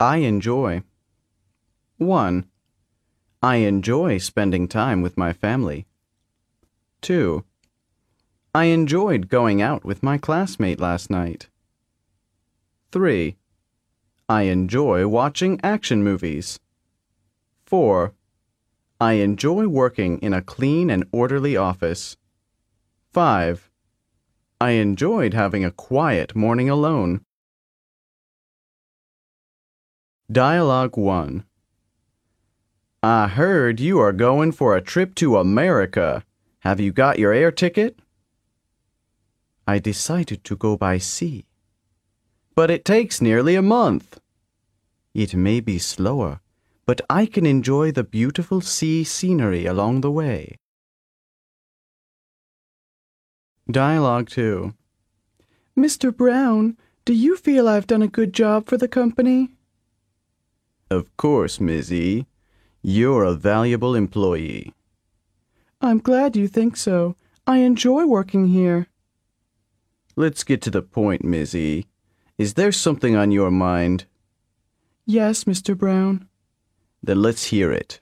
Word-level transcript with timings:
I 0.00 0.18
enjoy. 0.18 0.82
1. 1.98 2.46
I 3.42 3.56
enjoy 3.56 4.18
spending 4.18 4.66
time 4.66 5.02
with 5.02 5.16
my 5.16 5.32
family. 5.32 5.86
2. 7.02 7.44
I 8.54 8.64
enjoyed 8.64 9.28
going 9.28 9.60
out 9.60 9.84
with 9.84 10.02
my 10.02 10.18
classmate 10.18 10.80
last 10.80 11.10
night. 11.10 11.48
3. 12.92 13.36
I 14.28 14.42
enjoy 14.42 15.06
watching 15.06 15.60
action 15.62 16.02
movies. 16.02 16.58
4. 17.66 18.14
I 19.00 19.12
enjoy 19.14 19.68
working 19.68 20.18
in 20.18 20.32
a 20.32 20.42
clean 20.42 20.90
and 20.90 21.04
orderly 21.12 21.56
office. 21.56 22.16
5. 23.12 23.70
I 24.60 24.70
enjoyed 24.70 25.34
having 25.34 25.64
a 25.64 25.70
quiet 25.70 26.34
morning 26.34 26.70
alone. 26.70 27.24
Dialogue 30.32 30.96
1 30.96 31.44
I 33.02 33.28
heard 33.28 33.78
you 33.78 33.98
are 33.98 34.10
going 34.10 34.52
for 34.52 34.74
a 34.74 34.80
trip 34.80 35.14
to 35.16 35.36
America. 35.36 36.24
Have 36.60 36.80
you 36.80 36.92
got 36.92 37.18
your 37.18 37.34
air 37.34 37.52
ticket? 37.52 37.98
I 39.68 39.78
decided 39.78 40.42
to 40.44 40.56
go 40.56 40.78
by 40.78 40.96
sea. 40.96 41.44
But 42.54 42.70
it 42.70 42.86
takes 42.86 43.20
nearly 43.20 43.54
a 43.54 43.60
month. 43.60 44.18
It 45.12 45.34
may 45.34 45.60
be 45.60 45.78
slower, 45.78 46.40
but 46.86 47.02
I 47.10 47.26
can 47.26 47.44
enjoy 47.44 47.92
the 47.92 48.02
beautiful 48.02 48.62
sea 48.62 49.04
scenery 49.04 49.66
along 49.66 50.00
the 50.00 50.10
way. 50.10 50.56
Dialogue 53.70 54.30
2 54.30 54.72
Mr. 55.76 56.16
Brown, 56.16 56.78
do 57.04 57.12
you 57.12 57.36
feel 57.36 57.68
I've 57.68 57.86
done 57.86 58.00
a 58.00 58.08
good 58.08 58.32
job 58.32 58.66
for 58.66 58.78
the 58.78 58.88
company? 58.88 59.50
Of 60.90 61.16
course, 61.16 61.60
Miss 61.60 61.90
E. 61.90 62.26
You're 62.82 63.24
a 63.24 63.34
valuable 63.34 63.94
employee. 63.94 64.74
I'm 65.80 65.98
glad 65.98 66.36
you 66.36 66.48
think 66.48 66.76
so. 66.76 67.16
I 67.46 67.58
enjoy 67.58 68.06
working 68.06 68.48
here. 68.48 68.86
Let's 70.16 70.44
get 70.44 70.62
to 70.62 70.70
the 70.70 70.82
point, 70.82 71.24
Miss 71.24 71.54
E. 71.54 71.86
Is 72.38 72.54
there 72.54 72.72
something 72.72 73.16
on 73.16 73.30
your 73.30 73.50
mind? 73.50 74.06
Yes, 75.06 75.44
Mr. 75.44 75.76
Brown. 75.76 76.28
Then 77.02 77.20
let's 77.20 77.44
hear 77.44 77.70
it. 77.72 78.00